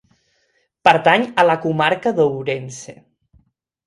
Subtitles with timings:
[0.87, 2.97] Pertany a la Comarca d'Ourense.